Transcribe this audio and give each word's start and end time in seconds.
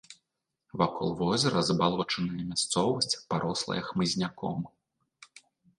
Вакол 0.81 1.09
возера 1.19 1.59
забалочаная 1.69 2.45
мясцовасць, 2.51 3.19
парослая 3.35 3.81
хмызняком. 3.91 4.57